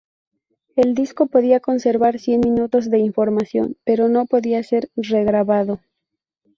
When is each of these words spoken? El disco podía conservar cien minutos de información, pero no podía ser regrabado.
El 0.75 0.95
disco 0.95 1.27
podía 1.27 1.59
conservar 1.59 2.17
cien 2.17 2.39
minutos 2.39 2.89
de 2.89 2.97
información, 2.97 3.77
pero 3.83 4.09
no 4.09 4.25
podía 4.25 4.63
ser 4.63 4.89
regrabado. 4.95 5.79